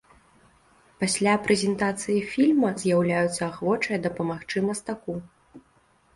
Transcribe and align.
Пасля 1.03 1.35
прэзентацыі 1.47 2.19
фільма 2.31 2.73
з'яўляюцца 2.85 3.43
ахвочыя 3.51 3.97
дапамагчы 4.09 4.57
мастаку. 4.73 5.13